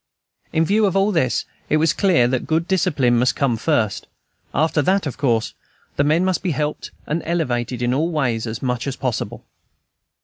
In 0.51 0.65
view 0.65 0.87
of 0.87 0.95
all 0.97 1.11
this, 1.11 1.45
it 1.69 1.77
was 1.77 1.93
clear 1.93 2.27
that 2.27 2.47
good 2.47 2.67
discipline 2.67 3.19
must 3.19 3.35
come 3.35 3.55
first; 3.55 4.07
after 4.51 4.81
that, 4.81 5.05
of 5.05 5.17
course, 5.19 5.53
the 5.95 6.03
men 6.03 6.25
must 6.25 6.41
be 6.41 6.49
helped 6.57 6.89
and 7.05 7.21
elevated 7.23 7.83
in 7.83 7.93
all 7.93 8.09
ways 8.09 8.47
as 8.47 8.63
much 8.63 8.87
as 8.87 8.95
possible. 8.95 9.45